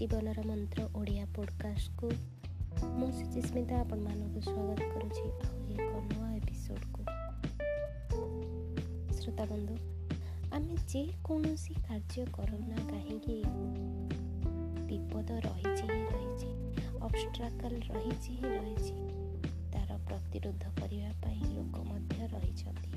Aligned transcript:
ଜୀବନର 0.00 0.42
ମନ୍ତ୍ର 0.46 0.84
ଓଡ଼ିଆ 0.94 1.24
ପଡ଼କାଷ୍ଟକୁ 1.36 2.08
ମୁଁ 2.98 3.08
ସୁଚିସ୍ମିତା 3.10 3.80
ଆପଣମାନଙ୍କୁ 3.80 4.40
ସ୍ୱାଗତ 4.40 4.80
କରୁଛି 4.94 5.24
ଆହୁରି 5.44 5.74
ଏକ 5.74 5.92
ନୂଆ 6.04 6.28
ଏପିସୋଡ଼କୁ। 6.36 7.02
ଶ୍ରୋତାବନ୍ଧୁ 9.18 9.74
ଆମେ 10.52 10.74
ଯେକୌଣସି 10.88 11.74
କାର୍ଯ୍ୟ 11.88 12.24
କରୁନା 12.32 12.76
କାହିଁକି? 12.76 13.36
ବିପଦ 14.86 15.28
ରହିଛି 15.40 15.84
ହିଁ 15.90 16.04
ରହିଛି 16.10 16.48
ଅବଷ୍ଟ୍ରାକଲ 17.00 17.72
ରହିଛି 17.88 18.32
ହିଁ 18.32 18.50
ରହିଛି। 18.56 18.94
ତା'ର 19.72 19.98
ପ୍ରତିରୋଧ 20.06 20.62
କରିବା 20.80 21.10
ପାଇଁ 21.22 21.42
ଲୋକ 21.54 21.76
ମଧ୍ୟ 21.84 22.18
ରହିଛନ୍ତି। 22.26 22.90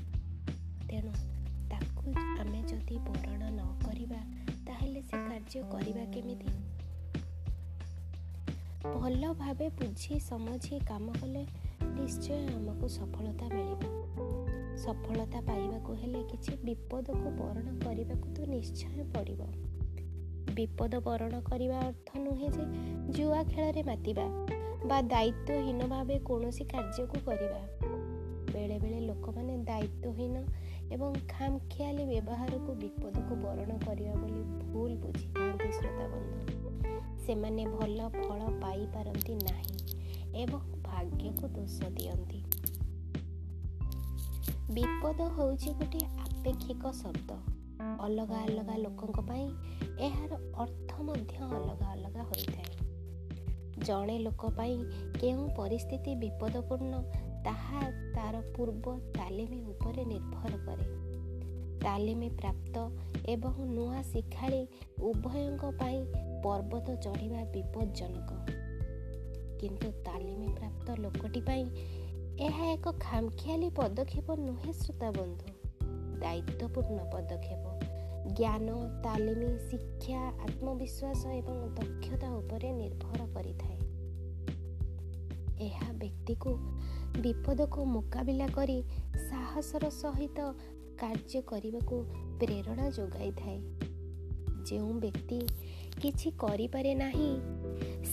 ତେଣୁ 0.88 1.12
ତାକୁ 1.70 2.06
ଆମେ 2.40 2.60
ଯଦି 2.62 2.96
ବରଣ 2.98 3.42
ନ 3.50 3.60
କରିବା 3.86 4.20
ତାହେଲେ 4.66 5.02
ସେ 5.02 5.16
କାର୍ଯ୍ୟ 5.28 5.62
କରିବା 5.72 6.04
କେମିତି? 6.04 6.48
ଭଲ 8.84 9.32
ଭାବେ 9.32 9.68
ବୁଝି 9.68 10.20
ସମଝି 10.20 10.78
କାମ 10.88 11.12
କଲେ 11.20 11.42
ନିଶ୍ଚୟ 11.82 12.34
ଆମକୁ 12.54 12.88
ସଫଳତା 12.88 13.46
ମିଳିବ। 13.54 13.82
ସଫଳତା 14.76 15.40
ପାଇବାକୁ 15.40 15.92
ହେଲେ 15.92 16.20
କିଛି 16.22 16.52
ବିପଦକୁ 16.64 17.30
ବରଣ 17.30 17.66
କରିବାକୁ 17.84 18.26
ତ 18.34 18.38
ନିଶ୍ଚୟ 18.48 19.04
ପଡ଼ିବ। 19.14 19.40
ବିପଦ 20.54 21.00
ବରଣ 21.00 21.40
କରିବା 21.40 21.78
ଅର୍ଥ 21.80 22.08
ନୁହେଁ 22.18 22.48
ଯେ 22.50 22.64
ଜୁଆ 23.12 23.42
ଖେଳରେ 23.44 23.82
ମାତିବା 23.82 24.26
ବା 24.86 24.98
ଦାୟିତ୍ୱହୀନ 25.02 25.80
ଭାବେ 25.88 26.18
କୌଣସି 26.18 26.64
କାର୍ଯ୍ୟକୁ 26.64 27.18
କରିବା। 27.24 27.62
ବେଳେବେଳେ 28.52 29.00
ଲୋକମାନେ 29.00 29.54
ଦାୟିତ୍ୱହୀନ 29.58 30.36
ଏବଂ 30.92 31.12
ଖାମଖିଆଲି 31.28 32.04
ବ୍ୟବହାରକୁ 32.04 32.70
ବିପଦକୁ 32.74 33.34
ବରଣ 33.36 33.70
କରିବା 33.86 34.14
ବୋଲି 34.14 34.42
ଭୁଲ 34.72 34.90
ବୁଝିଥାନ୍ତି 34.96 35.68
ଶ୍ରୋତାବନ୍ଧୁ 35.72 36.13
ସେମାନେ 37.26 37.66
ଭଲ 37.66 38.08
ଫଳ 38.08 38.40
ପାଇପାରନ୍ତି 38.62 39.34
ନାହିଁ 39.34 39.78
ଏବଂ 40.42 40.60
ଭାଗ୍ୟକୁ 40.82 41.48
ଦୋଷ 41.48 41.90
ଦିଅନ୍ତି। 41.90 42.42
ବିପଦ 44.70 45.28
ହେଉଛି 45.38 45.70
ଗୋଟିଏ 45.72 46.06
ଆପେକ୍ଷିକ 46.18 46.92
ଶବ୍ଦ। 46.92 47.30
ଅଲଗା 48.00 48.38
ଅଲଗା 48.42 48.76
ଲୋକଙ୍କ 48.76 49.20
ପାଇଁ 49.20 49.46
ଏହାର 49.98 50.32
ଅର୍ଥ 50.56 51.02
ମଧ୍ୟ 51.02 51.36
ଅଲଗା 51.36 51.86
ଅଲଗା 51.86 52.22
ହୋଇଥାଏ। 52.22 52.70
ଜଣେ 53.84 54.18
ଲୋକ 54.18 54.50
ପାଇଁ 54.50 54.76
କେଉଁ 55.20 55.48
ପରିସ୍ଥିତି 55.56 56.16
ବିପଦପୂର୍ଣ୍ଣ 56.16 57.02
ତାହା 57.44 57.80
ତାର 58.14 58.40
ପୂର୍ବ 58.56 58.98
ତାଲିମ 59.14 59.52
ଉପରେ 59.68 60.04
ନିର୍ଭର 60.04 60.52
କରେ। 60.66 61.13
ତାଲିମ 61.84 62.28
ପ୍ରାପ୍ତ 62.40 62.90
ଏବଂ 63.28 63.54
ନୂଆ 63.66 64.02
ଶିକ୍ଷାଳୀ 64.02 64.66
ଉଭୟଙ୍କ 65.00 65.70
ପାଇଁ 65.78 65.98
ପର୍ବତ 66.42 66.94
ଚଢ଼ିବା 66.94 67.44
ବିପଜ୍ଜନକ 67.44 68.30
କିନ୍ତୁ 69.60 69.92
ତାଲିମ 70.04 70.42
ପ୍ରାପ୍ତ 70.54 70.96
ଲୋକଟି 71.00 71.40
ପାଇଁ 71.40 71.64
ଏହା 72.40 72.64
ଏକ 72.72 72.92
ଖାମଖିଆଲି 73.00 73.68
ପଦକ୍ଷେପ 73.70 74.36
ନୁହେଁ 74.36 74.72
ଶ୍ରୋତାବନ୍ଧୁ 74.72 75.48
ଦାୟିତ୍ୱପୂର୍ଣ୍ଣ 76.20 76.98
ପଦକ୍ଷେପ। 77.12 77.64
ଜ୍ଞାନ 78.34 78.68
ତାଲିମ 79.02 79.42
ଶିକ୍ଷା 79.70 80.20
ଆତ୍ମବିଶ୍ୱାସ 80.20 81.26
ଏବଂ 81.26 81.56
ଦକ୍ଷତା 81.74 82.28
ଉପରେ 82.34 82.72
ନିର୍ଭର 82.72 83.20
କରିଥାଏ। 83.34 83.78
ଏହା 85.66 85.92
ବ୍ୟକ୍ତିକୁ 85.92 86.50
ବିପଦକୁ 87.22 87.84
ମୁକାବିଲା 87.84 88.46
କରି 88.46 88.78
ସାହସର 89.30 89.90
ସହିତ 89.90 90.38
କାର୍ଯ୍ୟ 91.04 91.40
କରିବାକୁ 91.40 92.04
ପ୍ରେରଣା 92.40 92.90
ଯୋଗାଇଥାଏ। 92.90 93.58
ଯେଉଁ 94.66 94.92
ବ୍ୟକ୍ତି 94.92 95.40
କିଛି 96.02 96.30
କରିପାରେ 96.30 96.94
ନାହିଁ 96.94 97.40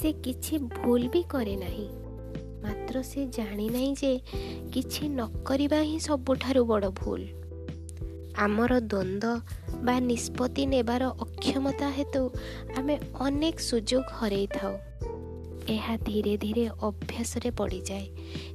ସେ 0.01 0.11
କିଛି 0.11 0.57
ଭୁଲ 0.57 1.07
ବି 1.07 1.23
କରେ 1.23 1.55
ନାହିଁ। 1.55 1.89
ମାତ୍ର 2.63 3.01
ସେ 3.01 3.25
ଜାଣିନାହିଁ 3.27 3.93
ଯେ 3.93 4.19
କିଛି 4.73 5.09
ନ 5.09 5.43
କରିବା 5.43 5.81
ହିଁ 5.81 5.99
ସବୁଠାରୁ 5.99 6.65
ବଡ଼ 6.65 6.89
ଭୁଲ। 6.89 7.21
ଆମର 8.37 8.79
ଦ୍ୱନ୍ଦ୍ୱ 8.79 9.39
ବା 9.83 9.99
ନିଷ୍ପତ୍ତି 9.99 10.65
ନେବାର 10.65 11.03
ଅକ୍ଷମତା 11.07 11.89
ହେତୁ 11.89 12.29
ଆମେ 12.77 12.99
ଅନେକ 13.19 13.55
ସୁଯୋଗ 13.59 14.03
ହରାଇଥାଉ। 14.11 14.73
ଏହା 15.69 15.97
ଧୀରେ 15.97 16.37
ଧୀରେ 16.37 16.69
ଅଭ୍ୟାସରେ 16.81 17.51
ପଡ଼ିଯାଏ 17.51 18.07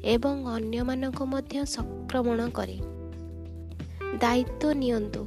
ଏବଂ 0.05 0.45
ଅନ୍ୟମାନଙ୍କୁ 0.47 1.25
ମଧ୍ୟ 1.25 1.65
ସଂକ୍ରମଣ 1.65 2.49
କରେ। 2.49 2.96
ଦାୟିତ୍ୱ 4.21 4.75
ନିଅନ୍ତୁ 4.75 5.22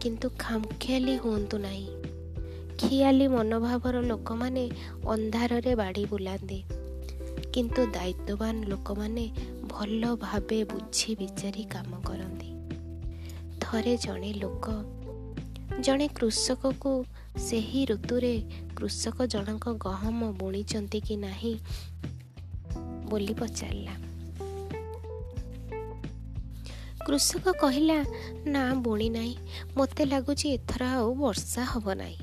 କିନ୍ତୁ 0.00 0.30
ଖାମଖିଆଲି 0.38 1.16
ହୁଅନ୍ତୁ 1.16 1.58
ନାହିଁ। 1.58 1.88
ଖିଆଲି 2.78 3.28
ମନୋଭାବର 3.28 4.00
ଲୋକମାନେ 4.00 4.70
ଅନ୍ଧାରରେ 5.06 5.74
ବାଡ଼ି 5.74 6.04
ବୁଲାନ୍ତି। 6.04 6.62
କିନ୍ତୁ 7.52 7.86
ଦାୟିତ୍ୱବାନ 7.86 8.64
ଲୋକମାନେ 8.64 9.30
ଭଲ 9.62 10.14
ଭାବେ 10.14 10.64
ବୁଝି 10.64 11.16
ବିଚାରି 11.16 11.64
କାମ 11.64 12.00
କରନ୍ତି। 12.04 12.48
ଥରେ 13.60 13.96
ଜଣେ 13.96 14.32
ଲୋକ 14.32 14.66
ଜଣେ 15.80 16.08
କୃଷକକୁ 16.08 17.04
ସେହି 17.38 17.84
ଋତୁରେ 17.84 18.42
କୃଷକ 18.76 19.26
ଜଣକ 19.26 19.72
ଗହମ 19.78 20.32
ବୁଣିଛନ୍ତି 20.32 21.00
କି 21.00 21.16
ନାହିଁ 21.16 21.58
ବୋଲି 23.10 23.34
ପଚାରିଲା। 23.34 24.09
କୃଷକ 27.10 27.52
କହିଲା 27.60 27.94
ନା 28.46 28.60
ବୁଣି 28.74 29.08
ନାହିଁ। 29.10 29.34
ମୋତେ 29.76 30.04
ଲାଗୁଛି 30.04 30.46
ଏଥର 30.48 30.82
ଆଉ 30.86 31.08
ବର୍ଷା 31.14 31.62
ହେବ 31.72 31.94
ନାହିଁ 31.94 32.18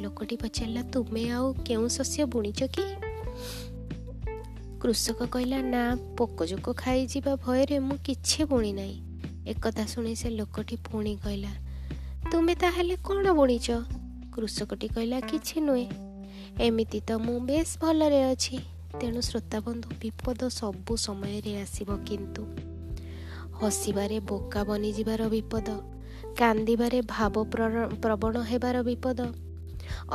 ଲୋକଟି 0.00 0.36
ପଚାରିଲା 0.36 0.82
ତୁମେ 0.92 1.22
ଆଉ 1.30 1.46
କେଉଁ 1.66 1.88
ଶସ୍ୟ 1.88 2.24
ବୁଣିଛ 2.24 2.60
କି 2.74 2.84
କୃଷକ 4.80 5.18
କହିଲା 5.26 5.58
ନା 5.62 5.82
ପୋକଜୋକ 6.18 6.66
ଖାଇଯିବା 6.76 7.32
ଭୟରେ 7.36 7.78
ମୁଁ 7.78 7.96
କିଛି 8.06 8.40
ବୁଣି 8.44 8.72
ନାହିଁ 8.72 8.96
ଏକଥା 9.46 9.84
ଶୁଣି 9.86 10.14
ସେ 10.14 10.28
ଲୋକଟି 10.30 10.76
ପୁଣି 10.86 11.16
କହିଲା 11.24 11.52
ତୁମେ 12.30 12.54
ତାହେଲେ 12.54 12.96
କ'ଣ 13.02 13.24
ବୁଣିଛ 13.34 13.68
କୃଷକଟି 14.32 14.88
କହିଲା 14.88 15.18
କିଛି 15.20 15.56
ନୁହେଁ। 15.60 15.86
ଏମିତି 16.60 16.98
ତ 17.00 17.10
ମୁଁ 17.18 17.38
ବେଶ 17.40 17.70
ଭଲରେ 17.82 18.20
ଅଛି। 18.24 18.56
ତେଣୁ 19.00 19.20
ଶ୍ରୋତାବନ୍ଧୁ 19.20 19.88
ବିପଦ 20.00 20.40
ସବୁ 20.50 20.92
ସମୟରେ 20.96 21.52
ଆସିବ 21.62 21.88
କିନ୍ତୁ। 22.08 22.69
ହସିବାରେ 23.60 24.18
ବୋକା 24.28 24.60
ବନିଯିବାର 24.64 25.22
ବିପଦ 25.28 25.68
କାନ୍ଦିବାରେ 26.38 26.98
ଭାବ 27.06 27.34
ପ୍ରବଣ 28.02 28.34
ହେବାର 28.50 28.76
ବିପଦ 28.82 29.18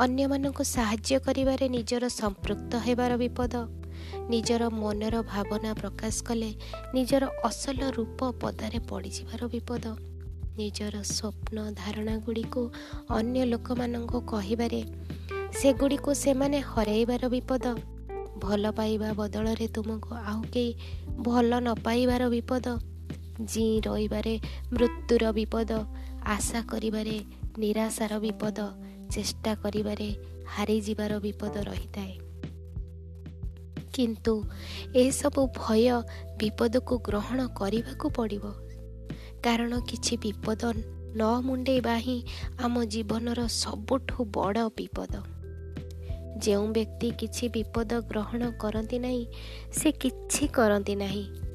ଅନ୍ୟମାନଙ୍କୁ 0.04 0.62
ସାହାଯ୍ୟ 0.66 1.18
କରିବାରେ 1.26 1.66
ନିଜର 1.68 2.04
ସମ୍ପୃକ୍ତ 2.12 2.72
ହେବାର 2.86 3.12
ବିପଦ 3.22 3.54
ନିଜର 4.30 4.62
ମନର 4.72 5.16
ଭାବନା 5.24 5.70
ପ୍ରକାଶ 5.74 6.14
କଲେ 6.24 6.50
ନିଜର 6.94 7.24
ଅସଲ 7.48 7.80
ରୂପ 7.96 8.20
ପଦାରେ 8.42 8.78
ପଡ଼ିଯିବାର 8.88 9.42
ବିପଦ 9.54 9.84
ନିଜର 10.58 10.94
ସ୍ୱପ୍ନ 11.06 11.56
ଧାରଣା 11.74 12.14
ଗୁଡ଼ିକୁ 12.24 12.62
ଅନ୍ୟ 13.10 13.40
ଲୋକମାନଙ୍କୁ 13.44 14.18
କହିବାରେ 14.26 14.80
ସେଗୁଡ଼ିକୁ 15.60 16.10
ସେମାନେ 16.14 16.58
ହରାଇବାର 16.66 17.22
ବିପଦ 17.28 17.64
ଭଲ 18.42 18.64
ପାଇବା 18.72 19.10
ବଦଳରେ 19.14 19.66
ତୁମକୁ 19.74 20.10
ଆଉ 20.24 20.40
କେହି 20.52 20.70
ଭଲ 21.24 21.50
ନ 21.56 21.68
ପାଇବାର 21.84 22.22
ବିପଦ 22.28 22.66
ଜି 23.44 23.80
ରହିବାରେ 23.86 24.40
ମୃତ୍ୟୁର 24.72 25.32
ବିପଦ 25.32 25.70
ଆଶା 26.26 26.62
କରିବାରେ 26.62 27.16
ନିରାଶାର 27.58 28.18
ବିପଦ 28.18 28.58
ଚେଷ୍ଟା 29.10 29.54
କରିବାରେ 29.54 30.08
ହାରିଯିବାର 30.56 31.18
ବିପଦ 31.20 31.54
ରହିଥାଏ 31.64 32.18
କିନ୍ତୁ 33.92 34.34
ଏସବୁ 34.94 35.46
ଭୟ 35.56 36.02
ବିପଦକୁ 36.38 36.98
ଗ୍ରହଣ 36.98 37.46
କରିବାକୁ 37.46 38.10
ପଡ଼ିବ 38.10 38.44
କାରଣ 39.42 39.80
କିଛି 39.80 40.16
ବିପଦ 40.16 40.72
ନ 41.16 41.22
ମୁଣ୍ଡେଇବା 41.40 41.96
ହିଁ 41.98 42.18
ଆମ 42.58 42.84
ଜୀବନର 42.84 43.46
ସବୁଠୁ 43.46 44.24
ବଡ଼ 44.24 44.68
ବିପଦ 44.76 45.22
ଯେଉଁ 46.36 46.66
ବ୍ୟକ୍ତି 46.72 47.10
କିଛି 47.10 47.48
ବିପଦ 47.48 48.00
ଗ୍ରହଣ 48.00 48.50
କରନ୍ତି 48.50 48.98
ନାହିଁ 48.98 49.26
ସେ 49.72 49.92
କିଛି 49.92 50.48
କରନ୍ତି 50.48 50.94
ନାହିଁ। 50.96 51.45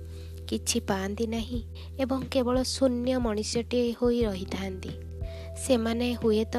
କିଛି 0.52 0.80
ପାଆନ୍ତି 0.90 1.26
ନାହିଁ 1.28 1.62
ଏବଂ 2.00 2.20
କେବଳ 2.32 2.64
ଶୂନ୍ୟ 2.70 3.18
ମଣିଷଟିଏ 3.18 3.92
ହୋଇ 4.02 4.20
ରହିଥାନ୍ତି। 4.24 4.94
ସେମାନେ 5.58 6.08
ହୁଏତ 6.14 6.56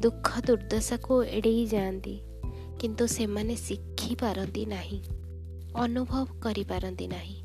ଦୁଃଖ 0.00 0.28
ଦୁର୍ଦ୍ଦଶାକୁ 0.46 1.14
ଏଡ଼େଇ 1.36 1.64
ଯାଆନ୍ତି 1.66 2.14
କିନ୍ତୁ 2.80 3.04
ସେମାନେ 3.06 3.54
ଶିଖିପାରନ୍ତି 3.66 4.64
ନାହିଁ 4.66 5.00
ଅନୁଭବ 5.76 6.26
କରିପାରନ୍ତି 6.42 7.06
ନାହିଁ 7.06 7.38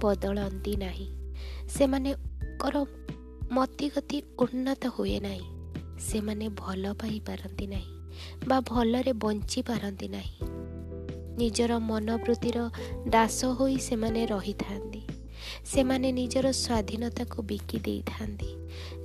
ବଦଳନ୍ତି 0.00 0.74
ନାହିଁ। 0.76 1.08
ସେମାନେ 1.68 2.10
ତାଙ୍କର 2.60 2.76
ମତିଗତି 3.52 4.18
ଉନ୍ନତ 4.38 4.88
ହୁଏ 4.88 5.18
ନାହିଁ 5.20 5.44
ସେମାନେ 6.00 6.46
ଭଲ 6.56 6.92
ପାଇପାରନ୍ତି 6.92 7.66
ନାହିଁ 7.66 7.92
ବା 8.48 8.56
ଭଲରେ 8.60 9.12
ବଞ୍ଚିପାରନ୍ତି 9.24 10.08
ନାହିଁ। 10.08 10.48
ନିଜର 11.38 11.72
ମନୋବୃତ୍ତିର 11.88 12.58
ଦାସ 13.08 13.44
ହୋଇ 13.58 13.76
ସେମାନେ 13.78 14.26
ରହିଥାନ୍ତି। 14.26 14.97
ସେମାନେ 15.74 16.12
ନିଜର 16.12 16.50
ସ୍ୱାଧୀନତାକୁ 16.50 17.42
ବିକି 17.42 17.78
ଦେଇଥାନ୍ତି। 17.78 18.50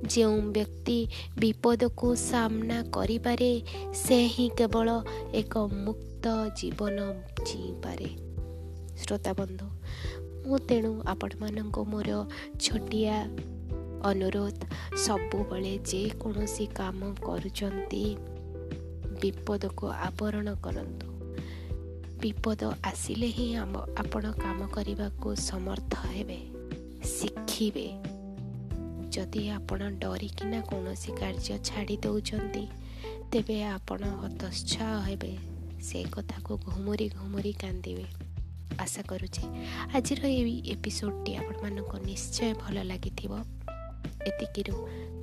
ଯେଉଁ 0.06 0.40
ବ୍ୟକ୍ତି 0.40 1.08
ବିପଦକୁ 1.38 2.14
ସାମ୍ନା 2.14 2.82
କରିପାରେ 2.82 3.62
ସେ 3.94 4.18
ହିଁ 4.26 4.50
କେବଳ 4.58 4.88
ଏକ 5.34 5.58
ମୁକ୍ତ 5.58 6.24
ଜୀବନ 6.56 6.98
ଜିଇପାରେ। 7.46 8.10
ଶ୍ରୋତାବନ୍ଧୁ 8.96 9.68
ମୁଁ 10.46 10.58
ତେଣୁ 10.58 11.02
ଆପଣମାନଙ୍କୁ 11.06 11.84
ମୋର 11.84 12.10
ଛୋଟିଆ 12.60 13.16
ଅନୁରୋଧ 14.04 14.58
ସବୁବେଳେ 14.96 15.78
ଯେକୌଣସି 15.84 16.66
କାମ 16.66 17.14
କରୁଛନ୍ତି 17.22 18.16
ବିପଦକୁ 19.22 19.86
ଆବରଣ 19.88 20.54
କରନ୍ତୁ। 20.54 21.08
ବିପଦ 22.22 22.72
ଆସିଲେ 22.84 23.26
ହିଁ 23.26 23.56
ଆମ 23.56 23.74
ଆପଣ 23.96 24.32
କାମ 24.32 24.66
କରିବାକୁ 24.66 25.36
ସମର୍ଥ 25.36 25.94
ହେବେ। 26.06 26.53
ଶିଖିବେ। 27.04 27.86
ଯଦି 29.10 29.50
ଆପଣ 29.50 29.90
ଡରିକିନା 29.90 30.60
କୌଣସି 30.60 31.12
କାର୍ଯ୍ୟ 31.12 31.58
ଛାଡ଼ି 31.64 31.96
ଦେଉଛନ୍ତି 31.96 32.66
ତେବେ 33.32 33.64
ଆପଣ 33.64 34.02
ହତୋତ୍ସାହ 34.04 35.10
ହେବେ। 35.10 35.36
ସେ 35.82 36.04
କଥାକୁ 36.04 36.58
ଘୁମୁରି 36.58 37.08
ଘୁମୁରି 37.08 37.52
କାନ୍ଦିବେ। 37.52 38.04
ଆଶା 38.78 39.02
କରୁଛି 39.02 39.42
ଆଜିର 39.94 40.26
ଏଇ 40.26 40.62
ଏପିସୋଡ଼ଟି 40.66 41.36
ଆପଣମାନଙ୍କୁ 41.36 41.96
ନିଶ୍ଚୟ 41.98 42.54
ଭଲ 42.54 42.82
ଲାଗିଥିବ। 42.82 43.32
ଏତିକିରୁ 44.26 44.76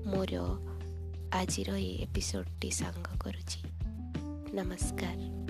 ମୋର 0.06 0.34
ଆଜିର 1.34 1.70
ଏଇ 1.76 1.94
ଏପିସୋଡ଼ଟି 1.98 2.72
ସାଙ୍ଗ 2.72 3.08
କରୁଛି। 3.20 3.60
ନମସ୍କାର। 4.54 5.41